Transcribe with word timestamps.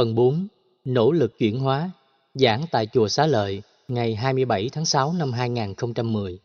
Phần 0.00 0.14
4. 0.14 0.46
Nỗ 0.84 1.12
lực 1.12 1.38
chuyển 1.38 1.60
hóa 1.60 1.90
Giảng 2.34 2.64
tại 2.70 2.86
Chùa 2.92 3.08
Xá 3.08 3.26
Lợi 3.26 3.62
ngày 3.88 4.14
27 4.14 4.68
tháng 4.72 4.84
6 4.84 5.12
năm 5.12 5.32
2010 5.32 6.38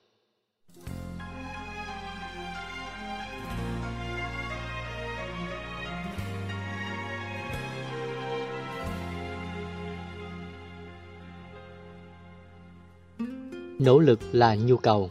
Nỗ 13.80 14.00
lực 14.00 14.20
là 14.32 14.56
nhu 14.56 14.78
cầu 14.78 15.10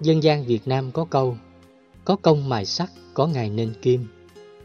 Dân 0.00 0.22
gian 0.22 0.44
Việt 0.44 0.68
Nam 0.68 0.90
có 0.92 1.04
câu 1.04 1.36
Có 2.04 2.16
công 2.16 2.48
mài 2.48 2.66
sắt, 2.66 2.88
có 3.14 3.26
ngày 3.26 3.50
nên 3.50 3.74
kim 3.82 4.06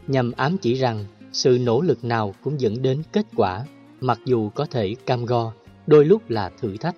Nhằm 0.06 0.32
ám 0.32 0.56
chỉ 0.62 0.74
rằng 0.74 1.04
sự 1.32 1.58
nỗ 1.60 1.80
lực 1.80 2.04
nào 2.04 2.34
cũng 2.42 2.60
dẫn 2.60 2.82
đến 2.82 3.02
kết 3.12 3.26
quả 3.36 3.64
mặc 4.00 4.18
dù 4.24 4.48
có 4.48 4.66
thể 4.66 4.94
cam 5.06 5.24
go, 5.24 5.52
đôi 5.86 6.04
lúc 6.04 6.30
là 6.30 6.50
thử 6.60 6.76
thách. 6.76 6.96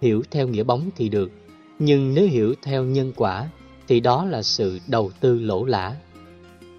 Hiểu 0.00 0.22
theo 0.30 0.48
nghĩa 0.48 0.62
bóng 0.62 0.90
thì 0.96 1.08
được, 1.08 1.30
nhưng 1.78 2.14
nếu 2.14 2.26
hiểu 2.26 2.54
theo 2.62 2.84
nhân 2.84 3.12
quả 3.16 3.48
thì 3.88 4.00
đó 4.00 4.24
là 4.24 4.42
sự 4.42 4.78
đầu 4.86 5.10
tư 5.20 5.38
lỗ 5.38 5.64
lã. 5.64 5.96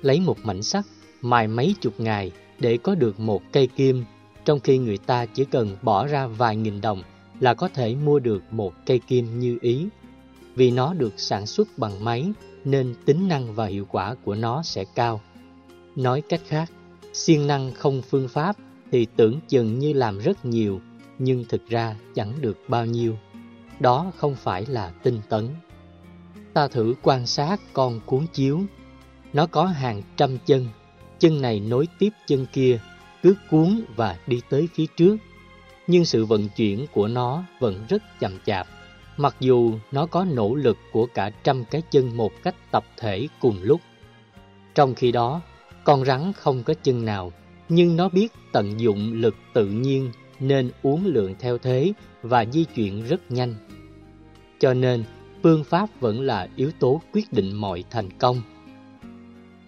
Lấy 0.01 0.19
một 0.19 0.37
mảnh 0.43 0.63
sắt, 0.63 0.85
mài 1.21 1.47
mấy 1.47 1.75
chục 1.81 1.99
ngày 1.99 2.31
để 2.59 2.77
có 2.77 2.95
được 2.95 3.19
một 3.19 3.41
cây 3.51 3.67
kim, 3.67 4.03
trong 4.45 4.59
khi 4.59 4.77
người 4.77 4.97
ta 4.97 5.25
chỉ 5.25 5.45
cần 5.45 5.77
bỏ 5.81 6.07
ra 6.07 6.27
vài 6.27 6.55
nghìn 6.55 6.81
đồng 6.81 7.03
là 7.39 7.53
có 7.53 7.67
thể 7.67 7.95
mua 7.95 8.19
được 8.19 8.43
một 8.51 8.73
cây 8.85 8.99
kim 9.07 9.39
như 9.39 9.57
ý. 9.61 9.87
Vì 10.55 10.71
nó 10.71 10.93
được 10.93 11.13
sản 11.17 11.45
xuất 11.45 11.67
bằng 11.77 12.03
máy 12.03 12.31
nên 12.65 12.95
tính 13.05 13.27
năng 13.27 13.55
và 13.55 13.65
hiệu 13.65 13.85
quả 13.89 14.15
của 14.23 14.35
nó 14.35 14.63
sẽ 14.63 14.85
cao. 14.95 15.21
Nói 15.97 16.21
cách 16.21 16.41
khác, 16.47 16.71
siêng 17.13 17.47
năng 17.47 17.73
không 17.73 18.01
phương 18.01 18.27
pháp 18.27 18.55
thì 18.91 19.07
tưởng 19.15 19.39
chừng 19.47 19.79
như 19.79 19.93
làm 19.93 20.19
rất 20.19 20.45
nhiều, 20.45 20.81
nhưng 21.19 21.45
thực 21.49 21.69
ra 21.69 21.95
chẳng 22.15 22.33
được 22.41 22.57
bao 22.67 22.85
nhiêu. 22.85 23.17
Đó 23.79 24.11
không 24.17 24.35
phải 24.35 24.65
là 24.65 24.91
tinh 25.03 25.21
tấn. 25.29 25.49
Ta 26.53 26.67
thử 26.67 26.93
quan 27.01 27.27
sát 27.27 27.61
con 27.73 27.99
cuốn 28.05 28.27
chiếu. 28.33 28.61
Nó 29.33 29.45
có 29.47 29.65
hàng 29.65 30.01
trăm 30.17 30.37
chân, 30.45 30.67
chân 31.19 31.41
này 31.41 31.59
nối 31.59 31.87
tiếp 31.99 32.09
chân 32.27 32.45
kia, 32.53 32.79
cứ 33.23 33.35
cuốn 33.49 33.81
và 33.95 34.17
đi 34.27 34.41
tới 34.49 34.67
phía 34.73 34.85
trước. 34.97 35.17
Nhưng 35.87 36.05
sự 36.05 36.25
vận 36.25 36.49
chuyển 36.49 36.85
của 36.93 37.07
nó 37.07 37.43
vẫn 37.59 37.85
rất 37.89 38.03
chậm 38.19 38.37
chạp, 38.45 38.67
mặc 39.17 39.35
dù 39.39 39.73
nó 39.91 40.05
có 40.05 40.25
nỗ 40.25 40.55
lực 40.55 40.77
của 40.91 41.05
cả 41.13 41.29
trăm 41.29 41.65
cái 41.65 41.81
chân 41.91 42.17
một 42.17 42.31
cách 42.43 42.55
tập 42.71 42.85
thể 42.97 43.27
cùng 43.39 43.57
lúc. 43.61 43.81
Trong 44.75 44.95
khi 44.95 45.11
đó, 45.11 45.41
con 45.87 46.05
rắn 46.05 46.33
không 46.33 46.63
có 46.63 46.73
chân 46.83 47.05
nào 47.05 47.31
nhưng 47.69 47.95
nó 47.95 48.09
biết 48.09 48.33
tận 48.51 48.79
dụng 48.79 49.13
lực 49.13 49.35
tự 49.53 49.65
nhiên 49.65 50.11
nên 50.39 50.71
uốn 50.83 51.03
lượn 51.03 51.35
theo 51.39 51.57
thế 51.57 51.93
và 52.21 52.45
di 52.45 52.63
chuyển 52.63 53.03
rất 53.03 53.31
nhanh. 53.31 53.55
Cho 54.59 54.73
nên, 54.73 55.03
phương 55.43 55.63
pháp 55.63 55.89
vẫn 55.99 56.21
là 56.21 56.47
yếu 56.55 56.71
tố 56.79 57.01
quyết 57.13 57.33
định 57.33 57.53
mọi 57.53 57.83
thành 57.89 58.09
công. 58.19 58.41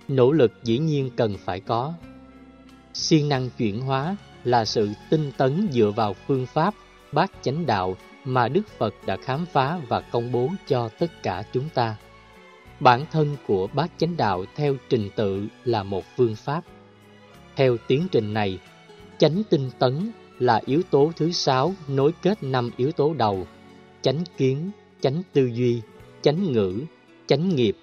Nỗ 0.07 0.31
lực 0.31 0.51
dĩ 0.63 0.77
nhiên 0.77 1.09
cần 1.15 1.37
phải 1.37 1.59
có. 1.59 1.93
Siêng 2.93 3.29
năng 3.29 3.49
chuyển 3.57 3.81
hóa 3.81 4.15
là 4.43 4.65
sự 4.65 4.89
tinh 5.09 5.31
tấn 5.37 5.67
dựa 5.71 5.91
vào 5.95 6.13
phương 6.27 6.45
pháp 6.45 6.73
bát 7.11 7.31
chánh 7.41 7.65
đạo 7.65 7.95
mà 8.25 8.47
Đức 8.47 8.67
Phật 8.77 8.93
đã 9.05 9.17
khám 9.17 9.45
phá 9.45 9.79
và 9.87 10.01
công 10.01 10.31
bố 10.31 10.49
cho 10.67 10.89
tất 10.99 11.23
cả 11.23 11.43
chúng 11.53 11.69
ta. 11.73 11.95
Bản 12.79 13.05
thân 13.11 13.35
của 13.47 13.67
bát 13.73 13.91
chánh 13.97 14.17
đạo 14.17 14.45
theo 14.55 14.75
trình 14.89 15.09
tự 15.15 15.47
là 15.65 15.83
một 15.83 16.03
phương 16.17 16.35
pháp. 16.35 16.63
Theo 17.55 17.77
tiến 17.87 18.07
trình 18.11 18.33
này, 18.33 18.59
chánh 19.17 19.43
tinh 19.49 19.69
tấn 19.79 20.11
là 20.39 20.61
yếu 20.65 20.81
tố 20.89 21.11
thứ 21.15 21.31
sáu 21.31 21.73
nối 21.87 22.11
kết 22.21 22.43
năm 22.43 22.69
yếu 22.77 22.91
tố 22.91 23.13
đầu, 23.13 23.47
chánh 24.01 24.23
kiến, 24.37 24.71
chánh 25.01 25.21
tư 25.33 25.45
duy, 25.45 25.81
chánh 26.21 26.51
ngữ, 26.51 26.81
chánh 27.27 27.55
nghiệp, 27.55 27.77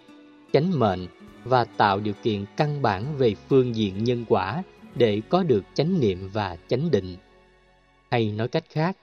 chánh 0.52 0.78
mệnh 0.78 1.06
và 1.44 1.64
tạo 1.64 2.00
điều 2.00 2.14
kiện 2.22 2.44
căn 2.56 2.82
bản 2.82 3.16
về 3.18 3.34
phương 3.48 3.76
diện 3.76 4.04
nhân 4.04 4.24
quả 4.28 4.62
để 4.94 5.22
có 5.28 5.42
được 5.42 5.64
chánh 5.74 6.00
niệm 6.00 6.30
và 6.32 6.56
chánh 6.68 6.90
định. 6.90 7.16
Hay 8.10 8.32
nói 8.32 8.48
cách 8.48 8.64
khác, 8.70 8.96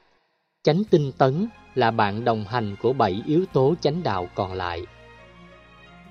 chánh 0.64 0.84
tinh 0.90 1.12
tấn 1.18 1.48
là 1.76 1.92
bạn 1.92 2.24
đồng 2.24 2.46
hành 2.46 2.76
của 2.82 2.94
bảy 2.94 3.22
yếu 3.26 3.46
tố 3.54 3.76
chánh 3.82 4.04
đạo 4.04 4.30
còn 4.36 4.54
lại. 4.54 4.82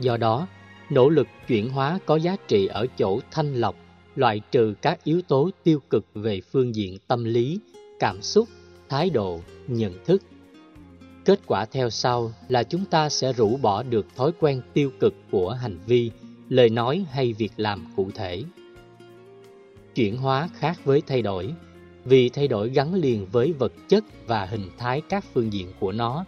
Do 0.00 0.16
đó, 0.16 0.47
nỗ 0.91 1.08
lực 1.08 1.28
chuyển 1.48 1.69
hóa 1.69 1.98
có 2.06 2.16
giá 2.16 2.36
trị 2.48 2.66
ở 2.66 2.86
chỗ 2.98 3.20
thanh 3.30 3.54
lọc 3.54 3.76
loại 4.14 4.41
trừ 4.50 4.75
các 4.82 5.04
yếu 5.04 5.22
tố 5.22 5.50
tiêu 5.64 5.80
cực 5.91 6.04
về 6.14 6.41
phương 6.41 6.75
diện 6.75 6.98
tâm 7.06 7.25
lý, 7.25 7.60
cảm 7.98 8.22
xúc, 8.22 8.48
thái 8.88 9.10
độ, 9.10 9.41
nhận 9.66 10.04
thức. 10.04 10.22
Kết 11.25 11.41
quả 11.47 11.64
theo 11.64 11.91
sau 11.91 12.32
là 12.48 12.62
chúng 12.62 12.84
ta 12.84 13.08
sẽ 13.08 13.32
rũ 13.32 13.56
bỏ 13.56 13.82
được 13.82 14.06
thói 14.16 14.32
quen 14.41 14.62
tiêu 14.72 14.91
cực 15.00 15.14
của 15.31 15.50
hành 15.50 15.78
vi, 15.86 16.10
lời 16.48 16.70
nói 16.70 17.04
hay 17.12 17.32
việc 17.32 17.52
làm 17.56 17.86
cụ 17.97 18.10
thể. 18.14 18.42
Chuyển 19.94 20.16
hóa 20.16 20.48
khác 20.54 20.84
với 20.84 21.02
thay 21.06 21.22
đổi, 21.22 21.54
vì 22.04 22.28
thay 22.28 22.48
đổi 22.48 22.70
gắn 22.70 22.94
liền 22.94 23.26
với 23.26 23.52
vật 23.52 23.72
chất 23.88 24.04
và 24.26 24.44
hình 24.47 24.70
thái 24.78 25.02
các 25.08 25.25
phương 25.34 25.52
diện 25.52 25.72
của 25.81 25.92
nó, 25.92 26.25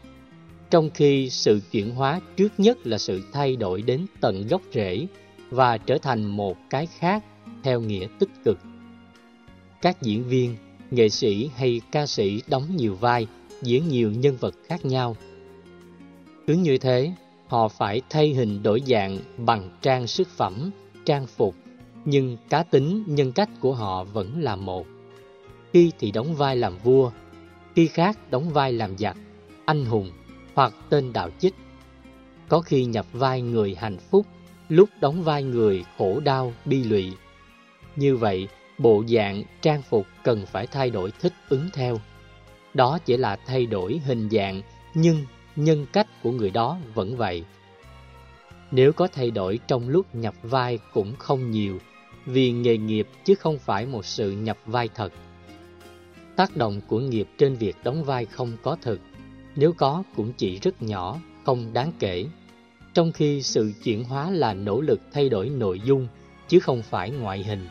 trong 0.74 0.90
khi 0.94 1.30
sự 1.30 1.60
chuyển 1.70 1.90
hóa 1.90 2.20
trước 2.36 2.52
nhất 2.58 2.86
là 2.86 2.98
sự 2.98 3.22
thay 3.32 3.56
đổi 3.56 3.82
đến 3.82 4.06
tận 4.20 4.46
gốc 4.48 4.62
rễ 4.72 5.06
và 5.50 5.78
trở 5.78 5.98
thành 5.98 6.24
một 6.24 6.56
cái 6.70 6.86
khác 6.98 7.24
theo 7.62 7.80
nghĩa 7.80 8.06
tích 8.18 8.28
cực. 8.44 8.58
Các 9.82 10.02
diễn 10.02 10.24
viên, 10.24 10.56
nghệ 10.90 11.08
sĩ 11.08 11.50
hay 11.56 11.80
ca 11.92 12.06
sĩ 12.06 12.42
đóng 12.46 12.76
nhiều 12.76 12.94
vai, 12.94 13.26
diễn 13.62 13.88
nhiều 13.88 14.10
nhân 14.10 14.36
vật 14.40 14.54
khác 14.66 14.84
nhau. 14.84 15.16
Cứ 16.46 16.54
như 16.54 16.78
thế, 16.78 17.12
họ 17.46 17.68
phải 17.68 18.02
thay 18.10 18.28
hình 18.28 18.62
đổi 18.62 18.82
dạng 18.86 19.18
bằng 19.38 19.70
trang 19.82 20.06
sức 20.06 20.28
phẩm, 20.28 20.70
trang 21.04 21.26
phục, 21.26 21.54
nhưng 22.04 22.36
cá 22.48 22.62
tính, 22.62 23.04
nhân 23.06 23.32
cách 23.32 23.50
của 23.60 23.74
họ 23.74 24.04
vẫn 24.04 24.42
là 24.42 24.56
một. 24.56 24.86
Khi 25.72 25.92
thì 25.98 26.10
đóng 26.10 26.34
vai 26.34 26.56
làm 26.56 26.78
vua, 26.78 27.10
khi 27.74 27.86
khác 27.86 28.18
đóng 28.30 28.50
vai 28.50 28.72
làm 28.72 28.98
giặc, 28.98 29.16
anh 29.64 29.84
hùng 29.84 30.10
hoặc 30.54 30.72
tên 30.88 31.12
đạo 31.12 31.30
chích. 31.38 31.54
Có 32.48 32.60
khi 32.60 32.84
nhập 32.84 33.06
vai 33.12 33.42
người 33.42 33.74
hạnh 33.74 33.98
phúc, 34.10 34.26
lúc 34.68 34.88
đóng 35.00 35.22
vai 35.22 35.42
người 35.42 35.84
khổ 35.98 36.20
đau, 36.20 36.52
bi 36.64 36.84
lụy 36.84 37.12
như 37.96 38.16
vậy, 38.16 38.48
bộ 38.78 39.04
dạng, 39.08 39.42
trang 39.62 39.82
phục 39.82 40.06
cần 40.24 40.46
phải 40.46 40.66
thay 40.66 40.90
đổi 40.90 41.12
thích 41.20 41.32
ứng 41.48 41.68
theo. 41.72 42.00
Đó 42.74 42.98
chỉ 43.04 43.16
là 43.16 43.36
thay 43.46 43.66
đổi 43.66 44.00
hình 44.04 44.28
dạng, 44.30 44.62
nhưng 44.94 45.26
nhân 45.56 45.86
cách 45.92 46.06
của 46.22 46.30
người 46.30 46.50
đó 46.50 46.78
vẫn 46.94 47.16
vậy. 47.16 47.44
Nếu 48.70 48.92
có 48.92 49.08
thay 49.12 49.30
đổi 49.30 49.60
trong 49.66 49.88
lúc 49.88 50.14
nhập 50.14 50.34
vai 50.42 50.78
cũng 50.92 51.16
không 51.16 51.50
nhiều, 51.50 51.78
vì 52.26 52.52
nghề 52.52 52.76
nghiệp 52.76 53.08
chứ 53.24 53.34
không 53.34 53.58
phải 53.58 53.86
một 53.86 54.04
sự 54.04 54.32
nhập 54.32 54.58
vai 54.66 54.88
thật. 54.94 55.12
Tác 56.36 56.56
động 56.56 56.80
của 56.86 56.98
nghiệp 57.00 57.28
trên 57.38 57.54
việc 57.54 57.76
đóng 57.84 58.04
vai 58.04 58.24
không 58.24 58.56
có 58.62 58.76
thực, 58.82 59.00
nếu 59.56 59.72
có 59.72 60.02
cũng 60.16 60.32
chỉ 60.32 60.58
rất 60.58 60.82
nhỏ, 60.82 61.20
không 61.44 61.72
đáng 61.72 61.92
kể. 61.98 62.26
Trong 62.94 63.12
khi 63.12 63.42
sự 63.42 63.72
chuyển 63.84 64.04
hóa 64.04 64.30
là 64.30 64.54
nỗ 64.54 64.80
lực 64.80 65.00
thay 65.12 65.28
đổi 65.28 65.48
nội 65.48 65.80
dung, 65.84 66.08
chứ 66.48 66.60
không 66.60 66.82
phải 66.82 67.10
ngoại 67.10 67.42
hình 67.42 67.68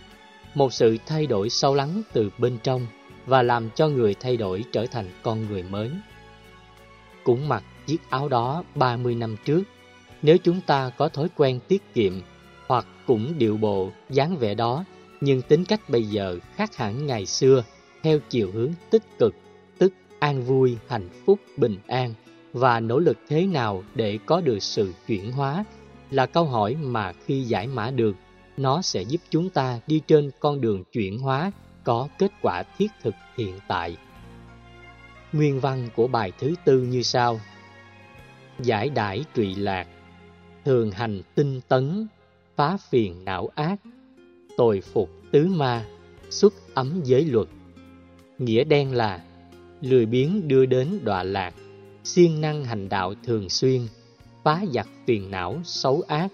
một 0.56 0.74
sự 0.74 0.98
thay 1.06 1.28
đổi 1.28 1.50
sâu 1.50 1.76
lắng 1.76 2.02
từ 2.14 2.30
bên 2.38 2.58
trong 2.64 2.88
và 3.26 3.42
làm 3.42 3.70
cho 3.76 3.88
người 3.88 4.16
thay 4.20 4.38
đổi 4.38 4.64
trở 4.72 4.86
thành 4.86 5.10
con 5.24 5.46
người 5.46 5.64
mới. 5.64 5.92
Cũng 7.24 7.48
mặc 7.48 7.64
chiếc 7.86 7.98
áo 8.10 8.30
đó 8.30 8.64
30 8.76 9.16
năm 9.16 9.36
trước, 9.46 9.64
nếu 10.22 10.38
chúng 10.38 10.62
ta 10.62 10.90
có 10.98 11.10
thói 11.10 11.28
quen 11.36 11.60
tiết 11.68 11.94
kiệm 11.94 12.14
hoặc 12.68 12.86
cũng 13.08 13.38
điệu 13.38 13.58
bộ, 13.58 13.92
dáng 14.10 14.38
vẻ 14.38 14.54
đó, 14.54 14.86
nhưng 15.22 15.42
tính 15.42 15.66
cách 15.66 15.90
bây 15.90 16.04
giờ 16.04 16.40
khác 16.56 16.76
hẳn 16.76 17.06
ngày 17.06 17.26
xưa 17.26 17.64
theo 18.04 18.20
chiều 18.30 18.52
hướng 18.54 18.72
tích 18.90 19.04
cực, 19.20 19.36
an 20.24 20.42
vui, 20.42 20.78
hạnh 20.88 21.10
phúc, 21.26 21.40
bình 21.58 21.78
an 21.88 22.14
và 22.54 22.80
nỗ 22.80 23.00
lực 23.00 23.18
thế 23.28 23.46
nào 23.46 23.84
để 23.96 24.20
có 24.26 24.42
được 24.42 24.60
sự 24.60 24.94
chuyển 25.08 25.32
hóa 25.32 25.66
là 26.12 26.26
câu 26.26 26.46
hỏi 26.46 26.76
mà 26.76 27.14
khi 27.26 27.42
giải 27.42 27.68
mã 27.68 27.92
được 27.92 28.16
nó 28.58 28.82
sẽ 28.82 29.02
giúp 29.02 29.22
chúng 29.30 29.50
ta 29.50 29.80
đi 29.88 30.02
trên 30.08 30.32
con 30.40 30.62
đường 30.62 30.84
chuyển 30.92 31.20
hóa 31.20 31.52
có 31.84 32.08
kết 32.20 32.32
quả 32.42 32.64
thiết 32.78 32.92
thực 33.04 33.14
hiện 33.38 33.60
tại. 33.68 33.98
Nguyên 35.34 35.60
văn 35.60 35.90
của 35.96 36.08
bài 36.08 36.32
thứ 36.40 36.54
tư 36.66 36.82
như 36.82 37.02
sau 37.02 37.40
Giải 38.60 38.90
đãi 38.90 39.24
trụy 39.36 39.56
lạc 39.56 39.88
Thường 40.66 40.92
hành 40.92 41.22
tinh 41.36 41.62
tấn 41.68 42.08
Phá 42.56 42.78
phiền 42.90 43.26
não 43.26 43.50
ác 43.56 43.80
Tồi 44.58 44.82
phục 44.82 45.10
tứ 45.32 45.48
ma 45.48 45.86
Xuất 46.30 46.54
ấm 46.74 47.02
giới 47.04 47.26
luật 47.26 47.48
Nghĩa 48.38 48.64
đen 48.64 48.96
là 48.96 49.22
Lười 49.84 50.06
biến 50.06 50.48
đưa 50.48 50.66
đến 50.66 50.88
đọa 51.04 51.24
lạc 51.24 51.54
siêng 52.04 52.42
năng 52.42 52.66
hành 52.66 52.90
đạo 52.90 53.14
thường 53.24 53.50
xuyên 53.50 53.82
Phá 54.44 54.64
giặc 54.74 54.90
phiền 55.08 55.32
não 55.32 55.62
xấu 55.64 56.04
ác 56.08 56.32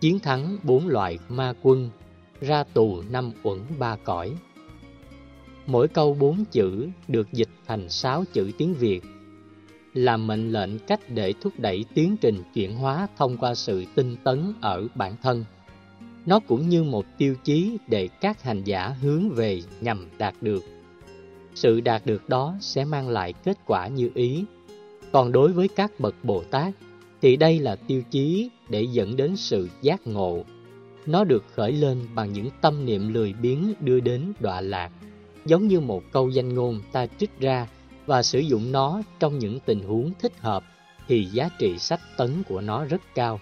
chiến 0.00 0.18
thắng 0.18 0.56
bốn 0.62 0.88
loại 0.88 1.18
ma 1.28 1.52
quân, 1.62 1.90
ra 2.40 2.64
tù 2.64 3.02
năm 3.10 3.32
uẩn 3.42 3.58
ba 3.78 3.96
cõi. 4.04 4.32
Mỗi 5.66 5.88
câu 5.88 6.14
bốn 6.14 6.44
chữ 6.44 6.88
được 7.08 7.32
dịch 7.32 7.48
thành 7.66 7.88
sáu 7.88 8.24
chữ 8.32 8.50
tiếng 8.58 8.74
Việt 8.74 9.00
là 9.94 10.16
mệnh 10.16 10.52
lệnh 10.52 10.78
cách 10.78 11.00
để 11.08 11.34
thúc 11.40 11.52
đẩy 11.58 11.84
tiến 11.94 12.16
trình 12.20 12.42
chuyển 12.54 12.76
hóa 12.76 13.08
thông 13.16 13.36
qua 13.36 13.54
sự 13.54 13.84
tinh 13.94 14.16
tấn 14.24 14.52
ở 14.60 14.86
bản 14.94 15.16
thân. 15.22 15.44
Nó 16.26 16.40
cũng 16.40 16.68
như 16.68 16.84
một 16.84 17.06
tiêu 17.18 17.34
chí 17.44 17.78
để 17.88 18.08
các 18.20 18.42
hành 18.42 18.64
giả 18.64 18.88
hướng 18.88 19.30
về 19.30 19.62
nhằm 19.80 20.06
đạt 20.18 20.34
được. 20.40 20.62
Sự 21.56 21.80
đạt 21.80 22.06
được 22.06 22.28
đó 22.28 22.54
sẽ 22.60 22.84
mang 22.84 23.08
lại 23.08 23.32
kết 23.32 23.58
quả 23.66 23.88
như 23.88 24.10
ý. 24.14 24.44
Còn 25.12 25.32
đối 25.32 25.52
với 25.52 25.68
các 25.68 26.00
bậc 26.00 26.14
Bồ 26.22 26.42
Tát 26.50 26.74
thì 27.22 27.36
đây 27.36 27.58
là 27.58 27.76
tiêu 27.76 28.02
chí 28.10 28.50
để 28.68 28.86
dẫn 28.92 29.16
đến 29.16 29.36
sự 29.36 29.68
giác 29.82 30.06
ngộ. 30.06 30.44
Nó 31.06 31.24
được 31.24 31.44
khởi 31.54 31.72
lên 31.72 32.00
bằng 32.14 32.32
những 32.32 32.50
tâm 32.60 32.86
niệm 32.86 33.14
lười 33.14 33.32
biếng 33.32 33.72
đưa 33.80 34.00
đến 34.00 34.32
đọa 34.40 34.60
lạc, 34.60 34.90
giống 35.44 35.68
như 35.68 35.80
một 35.80 36.02
câu 36.12 36.30
danh 36.30 36.54
ngôn 36.54 36.80
ta 36.92 37.06
trích 37.18 37.40
ra 37.40 37.68
và 38.06 38.22
sử 38.22 38.38
dụng 38.38 38.72
nó 38.72 39.02
trong 39.18 39.38
những 39.38 39.60
tình 39.60 39.80
huống 39.80 40.12
thích 40.20 40.32
hợp 40.40 40.64
thì 41.08 41.24
giá 41.24 41.48
trị 41.58 41.78
sách 41.78 42.00
tấn 42.16 42.42
của 42.48 42.60
nó 42.60 42.84
rất 42.84 43.00
cao. 43.14 43.40